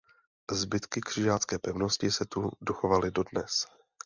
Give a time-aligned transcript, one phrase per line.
[0.51, 3.65] Zbytky křižácké pevnosti se tu dochovaly dodnes.